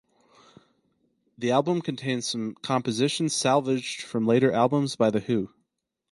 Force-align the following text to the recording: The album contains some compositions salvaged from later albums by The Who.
The 1.37 1.51
album 1.51 1.83
contains 1.83 2.25
some 2.25 2.55
compositions 2.63 3.35
salvaged 3.35 4.01
from 4.01 4.25
later 4.25 4.51
albums 4.51 4.95
by 4.95 5.11
The 5.11 5.19
Who. 5.19 5.51